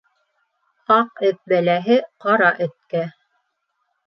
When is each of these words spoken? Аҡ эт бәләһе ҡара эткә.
Аҡ 0.95 1.21
эт 1.29 1.37
бәләһе 1.53 1.99
ҡара 2.27 2.49
эткә. 2.67 3.05